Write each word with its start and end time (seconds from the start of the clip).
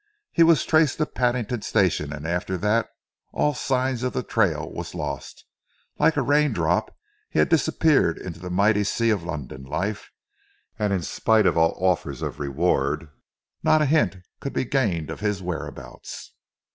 He 0.31 0.41
was 0.41 0.65
traced 0.65 0.97
to 0.97 1.05
Paddington 1.05 1.61
station, 1.61 2.11
and 2.11 2.25
after 2.25 2.57
that 2.57 2.87
all 3.33 3.53
sign 3.53 4.03
of 4.03 4.13
the 4.13 4.23
trail 4.23 4.67
was 4.67 4.95
lost. 4.95 5.45
Like 5.99 6.17
a 6.17 6.23
rain 6.23 6.53
drop 6.53 6.97
he 7.29 7.37
had 7.37 7.49
disappeared 7.49 8.17
into 8.17 8.39
the 8.39 8.49
mighty 8.49 8.83
sea 8.83 9.11
of 9.11 9.21
London 9.21 9.61
life, 9.63 10.09
and 10.79 10.91
in 10.91 11.03
spite 11.03 11.45
of 11.45 11.55
all 11.55 11.75
offers 11.77 12.23
of 12.23 12.39
reward 12.39 13.09
not 13.61 13.83
a 13.83 13.85
hint 13.85 14.17
could 14.39 14.53
be 14.53 14.65
gained 14.65 15.11
of 15.11 15.19
his 15.19 15.39
whereabouts. 15.39 16.31